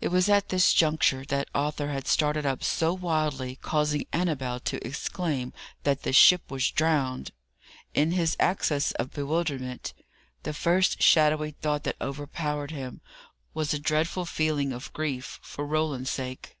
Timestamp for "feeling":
14.24-14.72